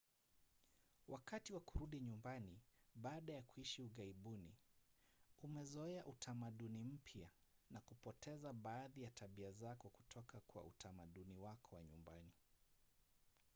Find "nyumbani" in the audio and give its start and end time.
1.99-2.59, 11.83-12.31